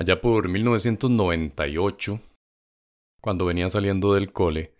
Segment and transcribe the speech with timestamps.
[0.00, 2.20] Allá por 1998,
[3.20, 4.72] cuando venía saliendo del cole,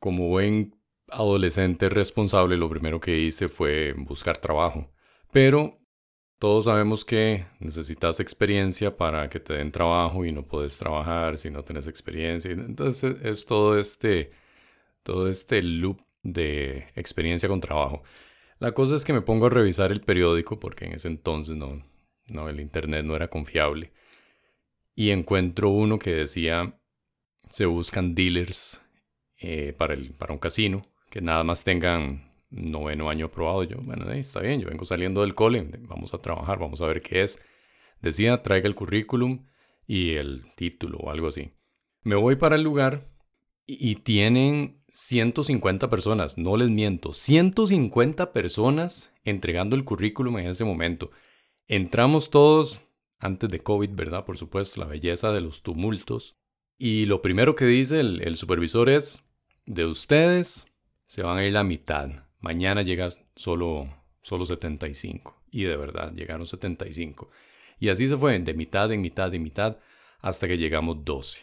[0.00, 0.74] como buen
[1.06, 4.90] adolescente responsable, lo primero que hice fue buscar trabajo.
[5.30, 5.78] Pero
[6.40, 11.48] todos sabemos que necesitas experiencia para que te den trabajo y no puedes trabajar si
[11.50, 12.50] no tienes experiencia.
[12.50, 14.32] Entonces es todo este,
[15.04, 18.02] todo este loop de experiencia con trabajo.
[18.58, 21.84] La cosa es que me pongo a revisar el periódico porque en ese entonces no,
[22.26, 23.92] no el internet no era confiable
[24.94, 26.78] y encuentro uno que decía
[27.50, 28.80] se buscan dealers
[29.38, 33.64] eh, para, el, para un casino que nada más tengan noveno año aprobado.
[33.64, 37.02] Yo, bueno, está bien, yo vengo saliendo del cole, vamos a trabajar, vamos a ver
[37.02, 37.42] qué es.
[38.00, 39.46] Decía, traiga el currículum
[39.86, 41.52] y el título o algo así.
[42.02, 43.02] Me voy para el lugar
[43.66, 51.10] y, tienen 150 personas, no les miento, 150 personas entregando el currículum en ese momento.
[51.66, 52.82] Entramos todos
[53.18, 54.24] antes de COVID, ¿verdad?
[54.24, 56.36] Por supuesto, la belleza de los tumultos.
[56.78, 59.24] Y lo primero que dice el, supervisor es,
[59.66, 60.66] de ustedes
[61.06, 62.10] se van a ir la mitad.
[62.40, 63.88] Mañana llega solo,
[64.22, 65.42] solo 75.
[65.50, 67.30] Y de verdad, llegaron 75.
[67.78, 69.78] Y así se fue, de mitad en mitad en mitad,
[70.20, 71.42] hasta que llegamos 12.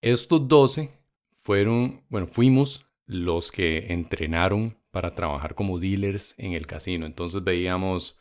[0.00, 0.90] Estos 12
[1.36, 7.06] fueron, bueno, fuimos los que entrenaron para trabajar como dealers en el casino.
[7.06, 8.18] Entonces veíamos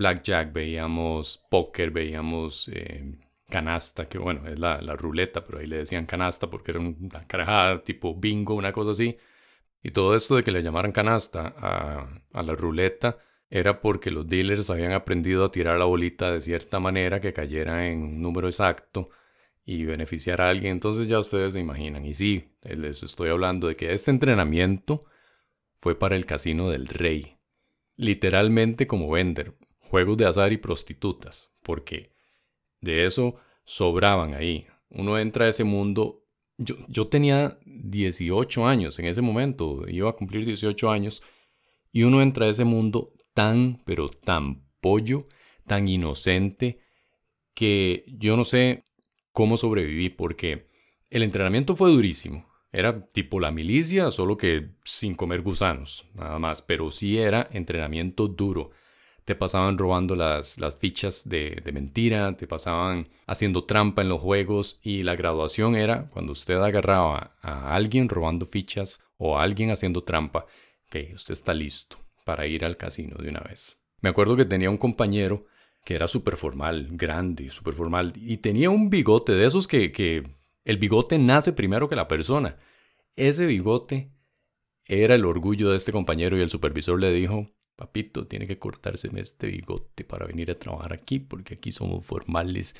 [0.00, 3.18] blackjack, veíamos póker, veíamos eh,
[3.50, 7.26] canasta, que bueno, es la, la, ruleta, pero ahí le decían canasta porque era una
[7.26, 9.18] carajada tipo bingo, una cosa así.
[9.82, 11.54] Y todo esto de que le llamaran canasta
[12.32, 13.18] a, la ruleta
[13.50, 17.88] era porque los dealers habían aprendido a tirar la bolita de cierta manera que cayera
[17.88, 19.10] en un número exacto
[19.64, 20.72] y beneficiar a alguien.
[20.72, 22.06] Entonces ya ustedes se imaginan.
[22.06, 25.02] Y sí, les estoy hablando de que este entrenamiento
[25.76, 27.36] fue para el casino del rey.
[27.96, 29.54] Literalmente como vender
[29.90, 31.52] juegos de azar y prostitutas.
[31.62, 32.12] Porque
[32.80, 34.66] de eso sobraban ahí.
[34.88, 36.20] Uno entra a ese mundo
[36.88, 41.22] yo, tenía 18 años en ese momento, iba a cumplir 18 años,
[41.90, 45.26] y uno entra a ese mundo tan, pero tan pollo,
[45.66, 46.80] tan inocente,
[47.54, 48.84] que yo no sé
[49.32, 50.68] cómo sobreviví, porque
[51.08, 52.46] el entrenamiento fue durísimo.
[52.72, 58.28] Era tipo la milicia, solo que sin comer gusanos, nada más, pero sí era entrenamiento
[58.28, 58.70] duro
[59.24, 64.80] te pasaban robando las, fichas de, de, mentira, te pasaban haciendo trampa en los juegos
[64.82, 70.02] y la graduación era cuando usted agarraba a alguien robando fichas o a alguien haciendo
[70.02, 70.46] trampa,
[70.88, 73.78] que usted está listo para ir al casino de una vez.
[74.00, 75.44] Me acuerdo que tenía un compañero
[75.84, 80.24] que era súper formal, grande, súper formal, y tenía un bigote de esos que, que
[80.64, 82.56] el bigote nace primero que la persona.
[83.16, 84.12] Ese bigote
[84.86, 89.22] era el orgullo de este compañero y el supervisor le dijo, papito, tiene que cortárseme
[89.22, 92.76] este bigote para venir a trabajar aquí, porque aquí somos formales.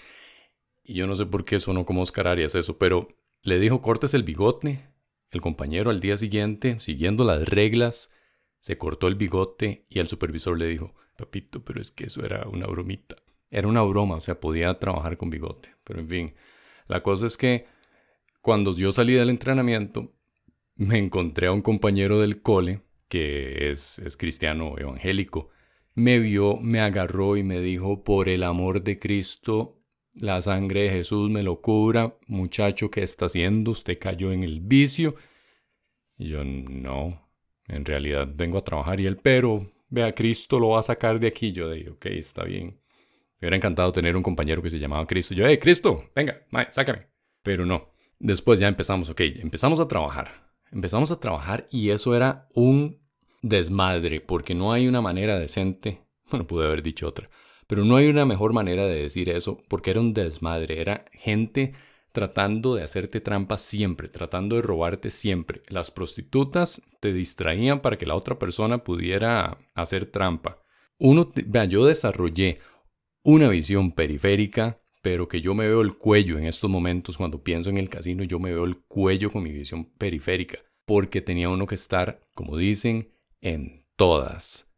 [0.84, 3.08] Y yo no sé por qué sonó como Oscar Arias eso, pero
[3.42, 4.86] le dijo, cortes el bigote.
[5.30, 8.12] El compañero al día siguiente, siguiendo las reglas,
[8.58, 12.46] se cortó el bigote y el supervisor le dijo, papito, pero es que eso era
[12.46, 13.16] una bromita.
[13.50, 15.70] Era una broma, o sea, podía trabajar con bigote.
[15.82, 16.34] Pero en fin,
[16.88, 17.64] la cosa es que
[18.42, 20.12] cuando yo salí del entrenamiento,
[20.74, 25.50] me encontré a un compañero del cole que es, es cristiano evangélico,
[25.94, 29.82] me vio, me agarró y me dijo, por el amor de Cristo,
[30.14, 33.72] la sangre de Jesús me lo cubra, muchacho, ¿qué está haciendo?
[33.72, 35.16] Usted cayó en el vicio.
[36.16, 37.28] Y yo, no,
[37.66, 41.26] en realidad vengo a trabajar y él, pero, vea, Cristo lo va a sacar de
[41.26, 41.50] aquí.
[41.50, 42.78] Yo dije, ok, está bien.
[43.40, 45.34] Me hubiera encantado tener un compañero que se llamaba Cristo.
[45.34, 47.08] Yo, hey, Cristo, venga, sácame.
[47.42, 47.90] Pero no.
[48.20, 50.52] Después ya empezamos, ok, empezamos a trabajar.
[50.70, 52.99] Empezamos a trabajar y eso era un
[53.42, 57.30] desmadre, porque no hay una manera decente, bueno, pude haber dicho otra,
[57.66, 61.72] pero no hay una mejor manera de decir eso, porque era un desmadre, era gente
[62.12, 65.62] tratando de hacerte trampa siempre, tratando de robarte siempre.
[65.68, 70.58] Las prostitutas te distraían para que la otra persona pudiera hacer trampa.
[70.98, 71.32] Uno,
[71.68, 72.58] yo desarrollé
[73.22, 77.70] una visión periférica, pero que yo me veo el cuello en estos momentos cuando pienso
[77.70, 81.66] en el casino, yo me veo el cuello con mi visión periférica, porque tenía uno
[81.66, 84.68] que estar, como dicen, en todas.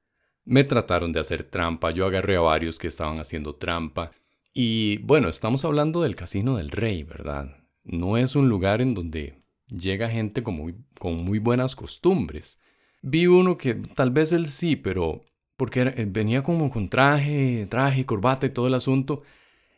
[0.44, 4.10] Me trataron de hacer trampa, yo agarré a varios que estaban haciendo trampa.
[4.52, 7.56] Y bueno, estamos hablando del Casino del Rey, ¿verdad?
[7.84, 12.60] No es un lugar en donde llega gente con muy, con muy buenas costumbres.
[13.02, 15.24] Vi uno que tal vez él sí, pero
[15.56, 19.22] porque venía como con traje, traje, corbata y todo el asunto.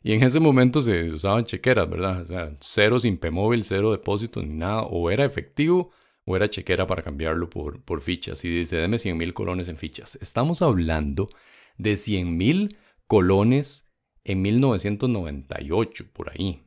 [0.02, 2.20] Y en ese momento se usaban chequeras, ¿verdad?
[2.22, 4.82] O sea, cero sin P-móvil, cero depósitos ni nada.
[4.82, 5.90] O era efectivo
[6.24, 10.16] o era chequera para cambiarlo por, fichas y dice, deme 100 mil colones en fichas.
[10.16, 11.28] Estamos hablando
[11.76, 12.76] de 100 mil
[13.06, 13.86] colones
[14.24, 16.62] en 1998, por ahí.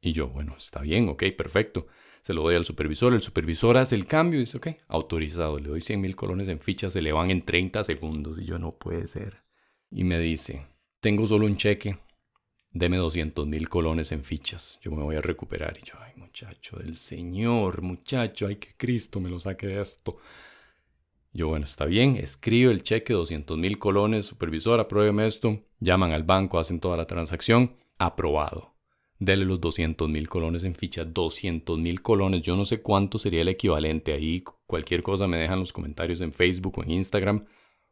[0.00, 1.86] Y yo, bueno, está bien, ok, perfecto.
[2.22, 5.68] Se lo doy al supervisor, el supervisor hace el cambio y dice, ok, autorizado, le
[5.68, 8.38] doy 100 mil colones en fichas, se le van en 30 segundos.
[8.38, 9.42] Y yo, no puede ser.
[9.90, 10.66] Y me dice,
[11.00, 11.96] tengo solo un cheque,
[12.72, 15.76] deme 200 mil colones en fichas, yo me voy a recuperar.
[15.80, 20.18] Y yo, ay muchacho del Señor, muchacho, ay que Cristo me lo saque de esto.
[21.32, 26.24] Yo, bueno, está bien, escribo el cheque, 200 mil colones, supervisor, apruébeme esto, llaman al
[26.24, 28.74] banco, hacen toda la transacción, aprobado.
[29.20, 33.42] Dele los 200 mil colones en ficha, 200 mil colones, yo no sé cuánto sería
[33.42, 37.44] el equivalente ahí, cualquier cosa me dejan los comentarios en Facebook o en Instagram,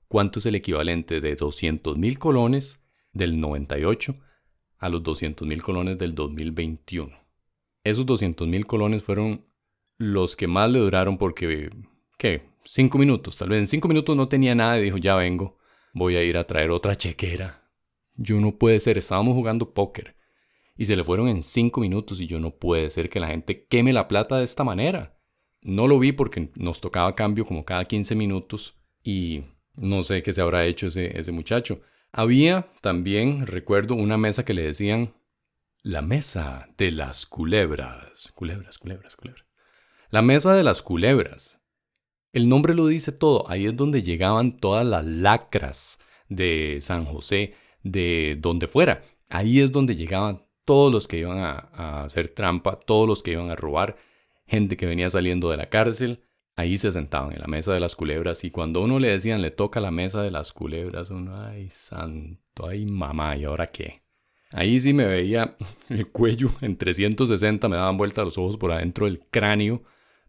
[0.09, 2.83] cuánto es el equivalente de 200 mil colones
[3.13, 4.17] del 98
[4.79, 7.17] a los 200 mil colones del 2021.
[7.85, 9.45] Esos 200 mil colones fueron
[9.97, 11.71] los que más le duraron porque,
[12.17, 12.43] ¿qué?
[12.69, 13.37] cinco minutos.
[13.37, 15.59] Tal vez en cinco minutos no tenía nada y dijo, ya vengo,
[15.95, 17.65] voy a ir a traer otra chequera.
[18.15, 20.17] Yo no puede ser, estábamos jugando póker
[20.77, 23.67] y se le fueron en cinco minutos y yo no puede ser que la gente
[23.67, 25.19] queme la plata de esta manera.
[25.63, 29.43] No lo vi porque nos tocaba cambio como cada 15 minutos y
[29.75, 31.81] no sé qué se habrá hecho ese, ese muchacho.
[32.13, 35.15] Había también, recuerdo, una mesa que le decían
[35.83, 38.33] la mesa de las culebras.
[38.35, 39.47] Culebras, culebras, culebras.
[40.11, 41.61] La mesa de las culebras.
[42.33, 47.55] El nombre lo dice todo, ahí es donde llegaban todas las lacras de San José,
[47.83, 49.03] de donde fuera.
[49.29, 53.51] Ahí es donde llegaban todos los que iban a, hacer trampa, todos los que iban
[53.51, 53.97] a robar,
[54.47, 56.28] gente que venía saliendo de la cárcel.
[56.59, 59.53] Ahí se sentaban en la mesa de las culebras y cuando uno le decían le
[59.53, 64.03] toca la mesa de las culebras, uno, ay santo, ay mamá, ¿y ahora qué?
[64.51, 65.57] Ahí sí me veía
[65.89, 69.85] el cuello en 360, me daban vuelta los ojos por adentro del cráneo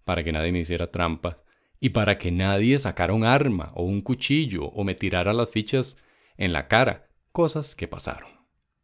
[0.05, 1.41] para que nadie me hiciera trampa
[1.79, 5.97] y para que nadie sacara un arma o un cuchillo o me tirara las fichas
[6.37, 8.29] en la cara, cosas que pasaron.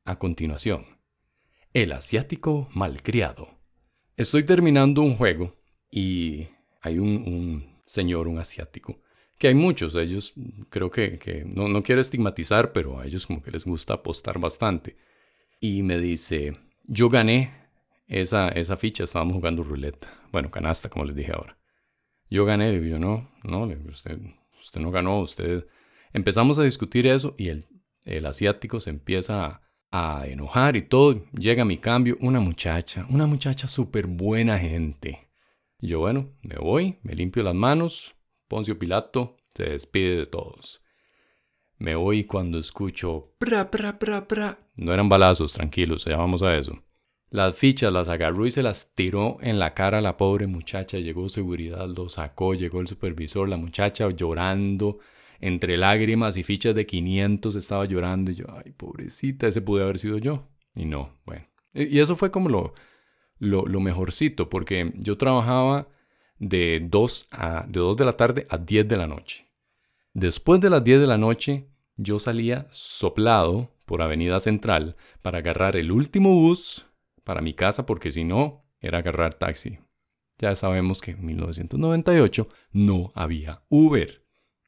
[0.03, 0.98] A continuación,
[1.74, 3.50] el asiático malcriado.
[4.18, 5.53] Estoy terminando un juego
[5.91, 6.48] y
[6.86, 9.02] hay un, señor, un asiático,
[9.40, 10.36] que hay muchos, ellos
[10.70, 14.96] creo que, no, no quiero estigmatizar, pero a ellos como que les gusta apostar bastante.
[15.60, 17.52] Y me dice, yo gané
[18.08, 21.58] esa, ficha, estábamos jugando ruleta, bueno, canasta como les dije ahora.
[22.30, 24.20] Yo gané, y yo no, no, usted,
[24.62, 25.66] usted no ganó, usted...
[26.14, 29.62] Empezamos a discutir eso y el, asiático se empieza a,
[30.20, 31.26] a, enojar y todo.
[31.34, 35.25] Llega mi cambio, una muchacha, una muchacha súper buena gente.
[35.80, 38.16] Y yo, bueno, me voy, me limpio las manos,
[38.48, 40.81] Poncio Pilato se despide de todos.
[41.77, 44.60] Me voy cuando escucho pra, pra, pra.
[44.75, 46.81] No eran balazos, tranquilos, ya vamos a eso.
[47.30, 51.00] Las fichas las agarró y se las tiró en la cara a la pobre muchacha.
[51.00, 55.00] Llegó seguridad, lo sacó, llegó el supervisor, la muchacha llorando,
[55.42, 58.31] entre lágrimas y fichas de 500 estaba llorando.
[58.31, 60.48] Y yo, ay, pobrecita, ese pude haber sido yo.
[60.75, 61.45] Y no, bueno.
[61.74, 62.74] Y eso fue como lo,
[63.40, 65.88] lo, mejorcito, porque yo trabajaba
[66.40, 69.48] de 2, a, de 2 de la tarde a 10 de la noche.
[70.14, 71.68] Después de las 10 de la noche,
[71.98, 76.86] yo salía soplado por Avenida Central para agarrar el último bus
[77.24, 79.80] para mi casa porque si no, era agarrar taxi.
[80.38, 84.26] Ya sabemos que en 1998 no había Uber.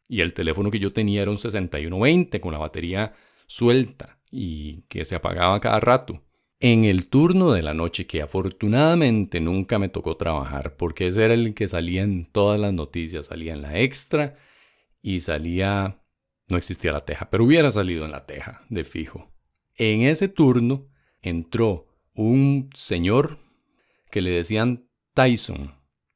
[0.08, 3.14] Y el teléfono que yo tenía era un 6120 con la batería
[3.46, 6.24] suelta y que se apagaba cada rato.
[6.60, 11.36] En el turno de la noche, que afortunadamente nunca me tocó trabajar, porque ese era
[11.36, 14.38] el que salía en todas las noticias, salía en la extra
[15.00, 16.02] y salía,
[16.48, 19.32] no existía la teja, pero hubiera salido en la teja, de fijo.
[19.76, 20.88] En ese turno
[21.22, 23.38] entró un señor
[24.10, 25.76] que le decían Tyson,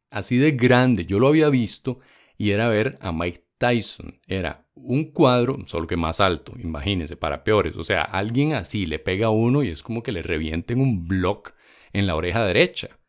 [0.09, 1.99] así de grande, yo lo había visto
[2.35, 7.43] y era ver a Mike Tyson, era un cuadro, solo que más alto, imagínense, para
[7.43, 10.81] peores, o sea, alguien así le pega a uno y es como que le revienten
[10.81, 11.53] un block
[11.93, 12.99] en la oreja derecha.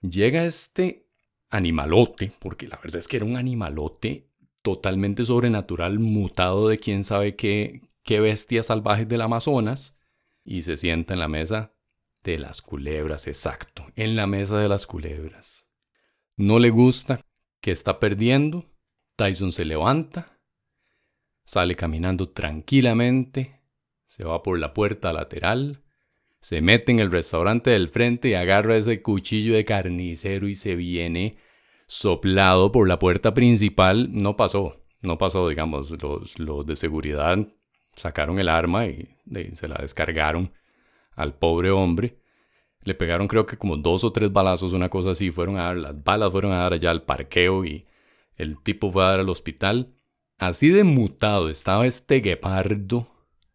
[0.00, 1.06] Llega este
[1.50, 4.28] animalote, porque la verdad es que era un animalote
[4.62, 9.98] totalmente sobrenatural, mutado de quién sabe qué, qué bestias salvajes del Amazonas,
[10.44, 11.74] y se sienta en la mesa
[12.22, 15.66] de las culebras, exacto, en la mesa de las culebras.
[16.36, 17.20] No le gusta
[17.60, 18.64] que está perdiendo.
[19.16, 20.37] Tyson se levanta,
[21.48, 23.62] sale caminando tranquilamente,
[24.04, 25.80] se va por la puerta lateral,
[26.40, 30.76] se mete en el restaurante del frente y agarra ese cuchillo de carnicero y se
[30.76, 31.38] viene
[31.86, 34.10] soplado por la puerta principal.
[34.12, 37.38] No pasó, no pasó, digamos, los, los de seguridad
[37.96, 39.08] sacaron el arma y
[39.54, 40.52] se la descargaron
[41.16, 42.18] al pobre hombre.
[42.82, 45.30] Le pegaron creo que como dos o tres balazos, una cosa así.
[45.30, 47.86] Fueron a dar, las balas fueron a dar allá al parqueo y
[48.36, 49.94] el tipo fue a dar al hospital.
[50.38, 53.08] Así de mutado estaba este guepardo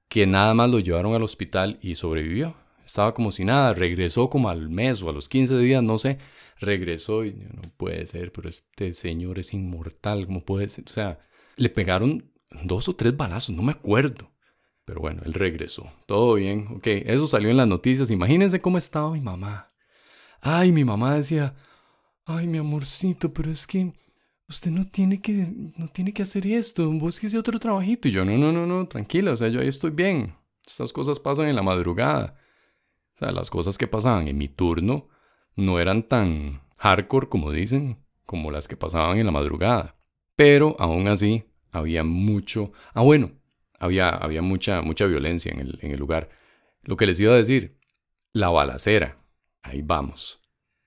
[0.10, 2.56] que nada más lo llevaron al hospital y sobrevivió.
[2.86, 6.20] Estaba como si nada, regresó como al mes o a los 15 días, no sé,
[6.60, 10.84] regresó y no puede ser, pero este señor es inmortal, ¿cómo puede ser?
[10.88, 11.20] O sea,
[11.56, 12.32] le pegaron
[12.64, 14.30] dos o tres balazos, no me acuerdo.
[14.86, 15.90] Pero bueno, él regresó.
[16.06, 16.88] Todo bien, ok.
[16.88, 18.12] Eso salió en las noticias.
[18.12, 19.72] Imagínense cómo estaba mi mamá.
[20.42, 21.56] Ay, mi mamá decía,
[22.26, 23.94] ay, mi amorcito, pero es que
[24.48, 25.48] usted no tiene que,
[25.78, 26.90] no tiene que hacer esto.
[26.92, 28.08] Búsquese otro trabajito.
[28.08, 29.32] Y yo, no, no, no, no, tranquila.
[29.32, 30.36] O sea, yo ahí estoy bien.
[30.66, 32.38] Estas cosas pasan en la madrugada.
[33.16, 35.10] O sea, las cosas que pasaban en mi turno
[35.56, 39.96] no eran tan hardcore como dicen, como las que pasaban en la madrugada.
[40.36, 42.72] Pero aún así había mucho...
[42.94, 43.32] Ah, bueno,
[43.80, 46.30] había, había mucha, mucha violencia en el, en el lugar.
[46.82, 47.78] Lo que les iba a decir,
[48.32, 49.18] la balacera.
[49.62, 50.43] Ahí vamos.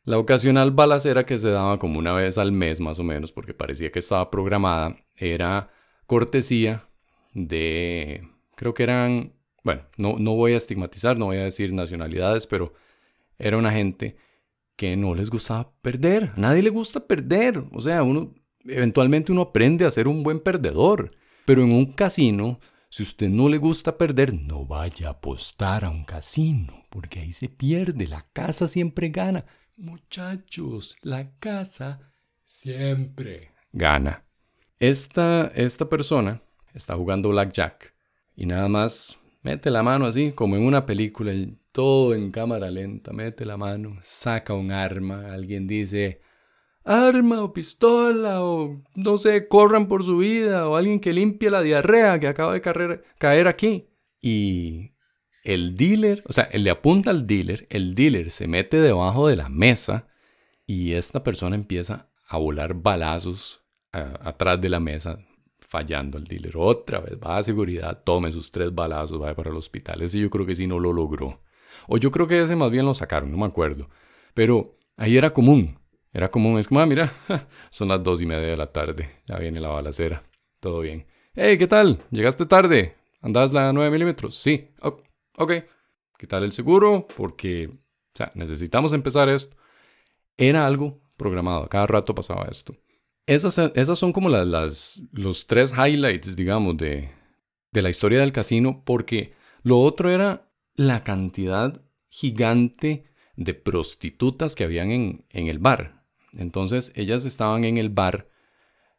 [0.07, 3.55] La ocasional balacera que se daba como una vez al mes más o menos, porque
[3.55, 5.69] parecía que estaba programada, era
[6.07, 6.89] cortesía
[7.35, 8.27] de...
[8.55, 9.33] Creo que eran...
[9.65, 12.73] Bueno, no, no voy a estigmatizar, no voy a decir nacionalidades, pero
[13.37, 14.17] era una gente
[14.77, 16.33] que no les gustaba perder.
[16.37, 17.65] Nadie le gusta perder.
[17.73, 18.33] O sea, uno
[18.65, 21.17] eventualmente uno aprende a ser un buen perdedor.
[21.47, 22.61] Pero en un casino,
[22.91, 27.33] si usted no le gusta perder, no vaya a apostar a un casino, porque ahí
[27.33, 28.07] se pierde.
[28.07, 29.47] La casa siempre gana.
[29.79, 32.01] Muchachos, la casa
[32.47, 34.25] siempre gana.
[34.79, 36.41] Esta, esta persona
[36.73, 37.95] está jugando blackjack
[38.35, 41.33] y nada más mete la mano así, como en una película,
[41.73, 46.23] todo en cámara lenta, mete la mano, saca un arma, alguien dice,
[46.83, 51.61] arma o pistola o no sé, corran por su vida o alguien que limpie la
[51.61, 53.91] diarrea que acaba de caer aquí.
[54.23, 54.96] Y
[55.47, 59.37] el dealer, o sea, él le apunta al dealer, el dealer se mete debajo de
[59.37, 60.09] la mesa
[60.67, 63.63] y esta persona empieza a volar balazos
[63.93, 65.21] atrás de la mesa,
[65.61, 66.57] fallando al dealer.
[66.57, 70.03] Otra vez, va a seguridad, tome sus tres balazos, vaya para el hospital.
[70.03, 71.41] Ese yo creo que sí no lo logró.
[71.87, 73.89] O yo creo que ese más bien lo sacaron, no me acuerdo.
[74.35, 75.79] Pero ahí era común.
[76.13, 77.13] Era común, es como, ah, mira,
[77.71, 80.23] son las dos y media de la tarde, ya viene la balacera,
[80.59, 81.07] todo bien.
[81.35, 82.03] Hey, ¿qué tal?
[82.11, 82.97] ¿Llegaste tarde?
[83.21, 84.35] ¿Andás la 9 milímetros?
[84.35, 84.71] Sí,
[85.37, 85.53] ok.
[86.19, 87.71] Quitar el seguro porque,
[88.35, 89.57] necesitamos empezar esto.
[90.37, 92.75] Era algo programado, cada rato pasaba esto.
[93.27, 97.11] Esas, esas son como las, las, los tres highlights, digamos, de,
[97.73, 104.65] de la historia del casino, porque lo otro era la cantidad gigante de prostitutas que
[104.65, 106.05] habían en, en el bar.
[106.33, 108.29] Entonces ellas estaban en el bar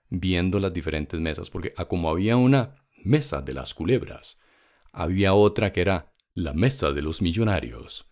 [0.09, 4.39] viendo las diferentes mesas, porque como había una mesa de las culebras,
[4.91, 8.05] había otra que era la mesa de los millonarios.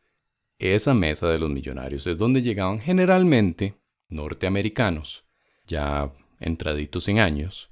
[0.57, 3.75] Esa mesa de los millonarios es donde llegaban generalmente
[4.09, 5.25] norteamericanos,
[5.67, 7.69] ya entraditos en años,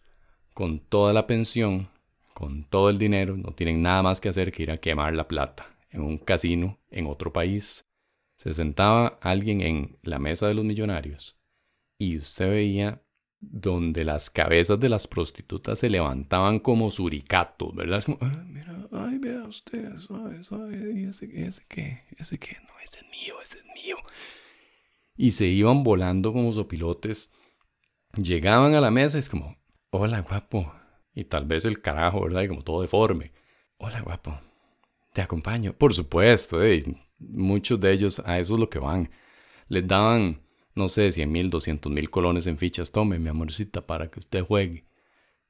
[0.54, 1.90] con toda la pensión,
[2.36, 5.28] con todo el dinero, no tienen nada más que hacer que ir a quemar la
[5.28, 7.90] plata en un casino en otro país.
[8.38, 11.36] Se sentaba alguien en la mesa de los millonarios
[11.98, 13.02] y usted veía
[13.52, 18.00] donde las cabezas de las prostitutas se levantaban como suricatos, ¿verdad?
[18.00, 20.40] Es como, ah, mira, ay, vea usted, suave,
[20.96, 23.98] y ese, ese qué, ese qué, no, ese es mío, ese es mío.
[25.16, 27.32] Y se iban volando como sopilotes.
[28.16, 29.56] Llegaban a la mesa y es como,
[29.90, 30.74] hola, guapo.
[31.14, 32.44] Y tal vez el carajo, ¿verdad?
[32.44, 33.32] Y como todo deforme.
[33.78, 34.40] Hola, guapo.
[35.14, 35.74] Te acompaño.
[35.74, 36.84] Por supuesto, eh.
[37.20, 39.12] muchos de ellos a eso es lo que van.
[39.68, 40.43] Les daban
[40.76, 44.44] no sé, 100 mil, 200 mil colones en fichas, tome mi amorcita para que usted
[44.44, 44.86] juegue.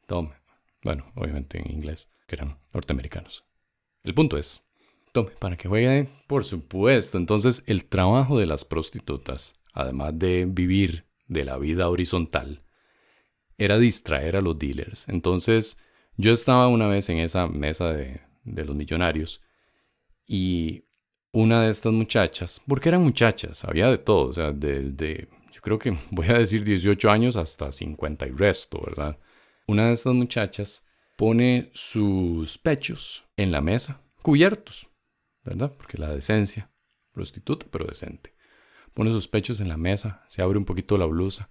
[0.07, 0.33] Tome.
[0.83, 3.45] Bueno, obviamente en inglés, que eran norteamericanos.
[4.03, 4.61] El punto es,
[5.13, 7.17] tome para que juegue, por supuesto.
[7.17, 12.63] Entonces, el trabajo de las prostitutas, además de vivir de la vida horizontal,
[13.57, 15.07] era distraer a los dealers.
[15.07, 15.77] Entonces,
[16.17, 19.41] yo estaba una vez en esa mesa de, de los millonarios
[20.25, 20.83] y
[21.33, 25.79] una de estas muchachas, porque eran muchachas, había de todo, o sea, de, yo creo
[25.79, 29.19] que voy a decir 18 años hasta 50 y resto, ¿verdad?
[29.67, 30.85] Una de estas muchachas
[31.17, 34.87] pone sus pechos en la mesa, cubiertos,
[35.43, 35.73] ¿verdad?
[35.75, 36.71] Porque la decencia,
[37.11, 38.33] prostituta, pero decente.
[38.93, 41.49] Pone sus pechos en la mesa, se abre un poquito la blusa.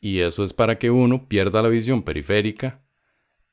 [0.00, 2.82] Y eso es para que uno pierda la visión periférica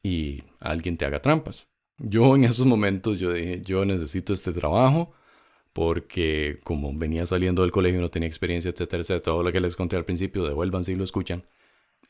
[0.01, 1.69] y alguien te haga trampas.
[1.97, 5.13] Yo en esos momentos yo dije, yo necesito este trabajo
[5.75, 9.75] porque como venía saliendo del colegio, no tenía experiencia, etcétera, etcétera, todo lo que les
[9.75, 11.43] conté al principio, devuelvan si lo escuchan,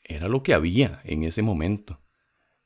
[0.04, 1.98] era lo que había en ese momento.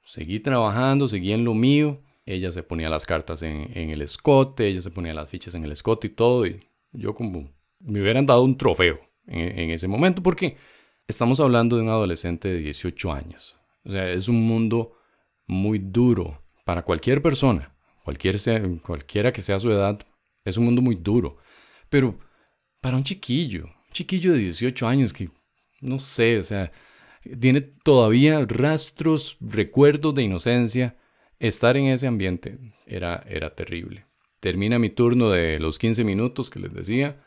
[0.04, 4.82] Seguí trabajando, seguí en lo mío, ella se ponía las cartas en, el escote, ella
[4.82, 6.60] se ponía las fichas en el escote y todo, y
[6.92, 10.58] yo como me hubieran dado un trofeo en, en ese momento, porque
[11.08, 13.56] estamos hablando de un adolescente de 18 años.
[13.86, 14.98] O sea, es un mundo
[15.46, 20.06] muy duro para cualquier persona, cualquiera que sea su edad,
[20.44, 21.38] es un mundo muy duro.
[21.88, 22.18] Pero
[22.80, 25.28] para un chiquillo, un chiquillo de 18 años que,
[25.80, 26.72] no sé, o sea,
[27.38, 30.96] tiene todavía rastros, recuerdos de inocencia,
[31.38, 34.06] estar en ese ambiente era, era terrible.
[34.40, 37.22] Termina mi turno de los 15 minutos que les decía,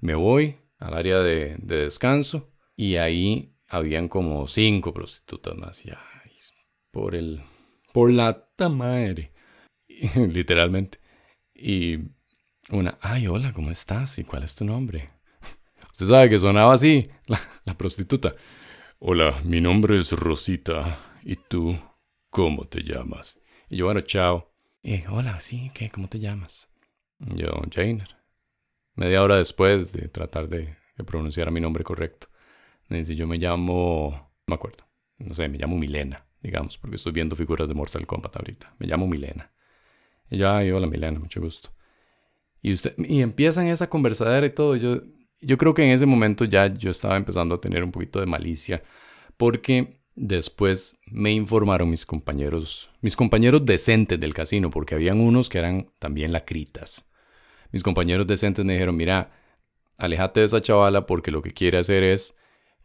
[0.00, 5.82] me voy al área de, descanso y ahí habían como cinco prostitutas más.
[6.90, 7.42] Por el,
[7.92, 9.32] por la madre,
[10.16, 10.98] literalmente.
[11.54, 11.98] Y
[12.70, 14.18] una, ay, hola, ¿cómo estás?
[14.18, 15.10] ¿Y cuál es tu nombre?
[15.92, 17.08] Usted sabe que sonaba así,
[17.64, 18.34] la, prostituta.
[18.98, 20.98] Hola, mi nombre es Rosita.
[21.22, 21.78] ¿Y tú
[22.30, 23.38] cómo te llamas?
[23.68, 24.52] Y yo, bueno, chao.
[25.08, 25.90] Hola, sí, ¿qué?
[25.90, 26.68] ¿Cómo te llamas?
[27.18, 28.16] Yo, Jainer.
[28.94, 32.28] Media hora después de tratar de, pronunciar mi nombre correcto.
[32.88, 34.32] Dice, yo me llamo...
[34.46, 34.84] No me acuerdo.
[35.18, 38.74] No sé, me llamo Milena, digamos, porque estoy viendo figuras de Mortal Kombat ahorita.
[38.78, 39.52] Me llamo Milena.
[40.30, 41.75] Y yo, ay, hola Milena, mucho gusto.
[42.62, 42.74] Y,
[43.20, 44.76] empiezan esa conversadera y todo.
[44.76, 45.02] Yo,
[45.40, 48.26] yo creo que en ese momento ya yo estaba empezando a tener un poquito de
[48.26, 48.82] malicia,
[49.36, 55.58] porque Después me informaron mis compañeros, mis compañeros decentes del casino, porque habían unos que
[55.58, 57.06] eran también lacritas.
[57.70, 59.30] Mis compañeros decentes me dijeron, mira,
[59.98, 62.34] alejate de esa chavala porque lo que quiere hacer es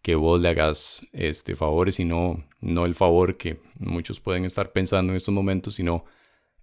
[0.02, 4.74] que vos le hagas este favores y no, no el favor que muchos pueden estar
[4.74, 6.04] pensando en estos momentos, sino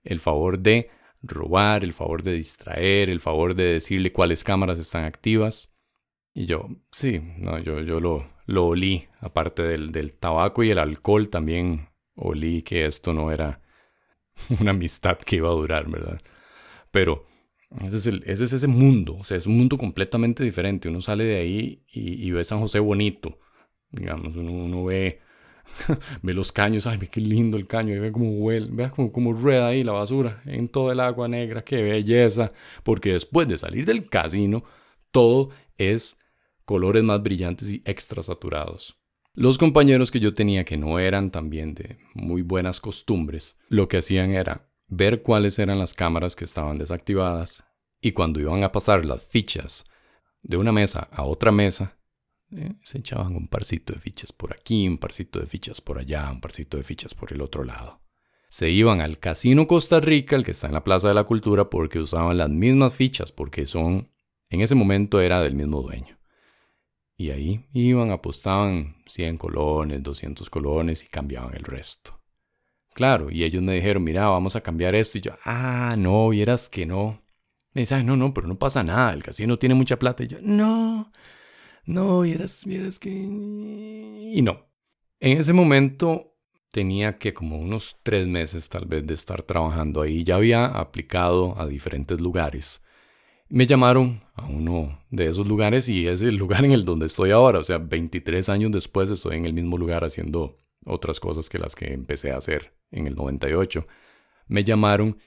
[0.04, 0.90] el favor de
[1.22, 5.74] robar, el favor de distraer, el favor de decirle cuáles cámaras están activas.
[6.34, 10.78] Y yo, sí, no, yo, yo lo, lo olí, aparte del, del tabaco y el
[10.78, 13.60] alcohol, también olí que esto no era
[14.60, 16.20] una amistad que iba a durar, ¿verdad?
[16.90, 17.26] Pero
[17.82, 20.88] ese es, el, ese es, ese mundo, o sea, es un mundo completamente diferente.
[20.88, 23.38] Uno sale de ahí y, ve San José bonito,
[23.90, 25.20] digamos, uno, ve,
[26.22, 29.32] ve los caños, ay, qué lindo el caño, y ve cómo huele, ve como, como
[29.32, 33.84] rueda ahí la basura en todo el agua negra, qué belleza, porque después de salir
[33.84, 34.64] del casino,
[35.10, 36.18] todo es
[36.64, 38.98] colores más brillantes y extra saturados.
[39.34, 43.98] Los compañeros que yo tenía que no eran también de muy buenas costumbres, lo que
[43.98, 47.64] hacían era ver cuáles eran las cámaras que estaban desactivadas
[48.00, 49.84] y cuando iban a pasar las fichas
[50.42, 51.97] de una mesa a otra mesa,
[52.56, 56.30] eh, se echaban un parcito de fichas por aquí, un parcito de fichas por allá,
[56.30, 58.00] un parcito de fichas por el otro lado.
[58.48, 61.68] Se iban al Casino Costa Rica, el que está en la Plaza de la Cultura,
[61.68, 64.10] porque usaban las mismas fichas, porque son,
[64.48, 66.18] en ese momento era del mismo dueño.
[67.16, 72.18] Y ahí iban, apostaban 100 colones, 200 colones y cambiaban el resto.
[72.94, 75.18] Claro, y ellos me dijeron, mira, vamos a cambiar esto.
[75.18, 77.22] Y yo, ah, no, vieras que no.
[77.72, 80.24] Me dice, no, no, pero no pasa nada, el casino tiene mucha plata.
[80.24, 81.12] Y yo, no,
[81.88, 83.10] no, vieras, vieras que...
[83.10, 84.66] Y no.
[85.20, 86.36] En ese momento
[86.70, 90.22] tenía que como unos tres meses tal vez de estar trabajando ahí.
[90.22, 92.82] Ya había aplicado a diferentes lugares
[93.48, 97.30] me llamaron a uno de esos lugares y es el lugar en el donde estoy
[97.30, 97.58] ahora.
[97.58, 101.74] O sea, 23 años después estoy en el mismo lugar haciendo otras cosas que las
[101.74, 103.86] que empecé a hacer en el 98.
[104.48, 105.18] Me llamaron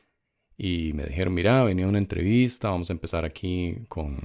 [0.57, 4.19] y me dijeron, mira, venía una entrevista, vamos a empezar aquí con,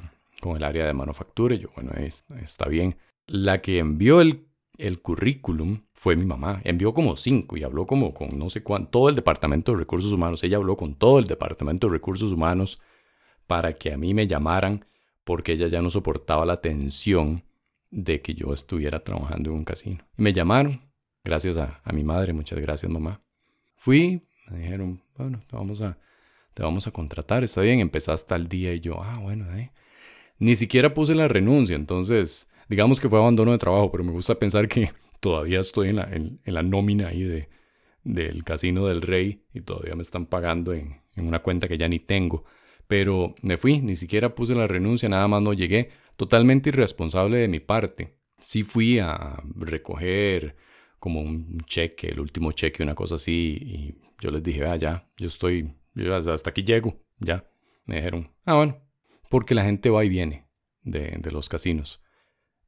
[0.47, 1.55] con el área de manufactura.
[1.55, 1.93] Y yo, bueno,
[2.41, 2.97] está bien.
[3.27, 4.47] La que envió el,
[4.79, 6.61] el currículum fue mi mamá.
[6.65, 10.13] Envió como cinco y habló como con no sé cuánto, todo el departamento de recursos
[10.13, 10.45] humanos.
[10.45, 12.81] Ella habló con todo el departamento de recursos humanos
[13.47, 14.85] para que a mí me llamaran
[15.25, 17.43] porque ella ya no soportaba la tensión
[17.91, 20.05] de que yo estuviera trabajando en un casino.
[20.17, 20.83] Y me llamaron,
[21.25, 23.21] gracias a, mi madre, muchas gracias mamá.
[23.75, 25.99] Fui, me dijeron, bueno, te vamos a,
[26.55, 29.73] te vamos a contratar, está bien, empezaste al día y yo, ah, bueno, eh.
[30.39, 34.39] Ni siquiera puse la renuncia, entonces, digamos que fue abandono de trabajo, pero me gusta
[34.39, 37.49] pensar que todavía estoy en la, en, la nómina ahí de,
[38.05, 41.89] del Casino del Rey y todavía me están pagando en, en una cuenta que ya
[41.89, 42.45] ni tengo.
[42.89, 45.91] Pero me fui, ni siquiera puse la renuncia, nada más no llegué.
[46.17, 48.17] Totalmente irresponsable de mi parte.
[48.39, 50.57] Sí fui a recoger
[50.99, 55.09] como un cheque, el último cheque, una cosa así, y yo les dije, ah, ya,
[55.17, 57.49] yo estoy, yo hasta aquí llego, ya.
[57.85, 58.86] Me dijeron, ah, bueno,
[59.29, 60.47] porque la gente va y viene
[60.83, 62.01] de, los casinos.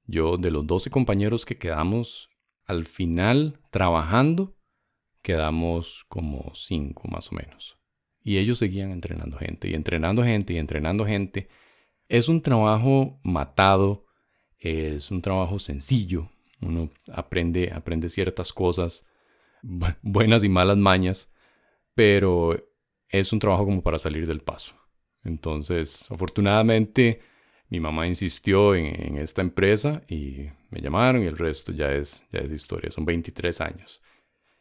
[0.07, 2.29] Yo, de los 12 compañeros que quedamos
[2.65, 4.57] al final trabajando,
[5.23, 7.79] quedamos como 5 más o menos.
[8.23, 11.49] Y ellos seguían entrenando gente y entrenando gente y entrenando gente.
[12.09, 14.07] Es un trabajo matado,
[14.59, 16.31] es un trabajo sencillo.
[16.61, 19.07] Uno aprende, aprende ciertas cosas,
[20.03, 21.33] buenas y malas mañas,
[21.95, 22.57] pero
[23.09, 24.78] es un trabajo como para salir del paso.
[25.25, 27.21] Entonces, afortunadamente,
[27.69, 32.41] mi mamá insistió en, esta empresa y me llamaron y el resto ya es, ya
[32.41, 32.91] es historia.
[32.91, 34.01] Son 23 años.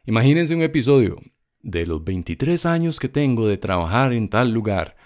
[0.04, 1.18] Imagínense un episodio
[1.60, 4.96] de los 23 años que tengo de trabajar en tal lugar.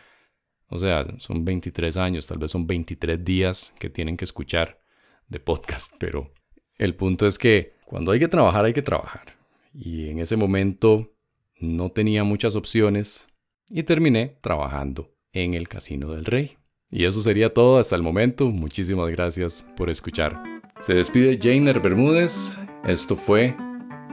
[0.69, 4.81] O sea, son 23 años, tal vez son 23 días que tienen que escuchar
[5.29, 6.33] de podcast, pero
[6.79, 9.37] el punto es que cuando hay que trabajar, hay que trabajar.
[9.75, 11.15] Y en ese momento
[11.61, 13.29] no tenía muchas opciones
[13.71, 16.57] y terminé trabajando en el Casino del Rey.
[16.90, 18.47] Y eso sería todo hasta el momento.
[18.47, 20.42] Muchísimas gracias por escuchar.
[20.81, 22.59] Se despide Jainer Bermúdez.
[22.85, 23.57] Esto fue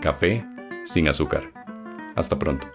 [0.02, 0.46] Café
[0.84, 1.52] sin azúcar.
[2.16, 2.68] Hasta pronto.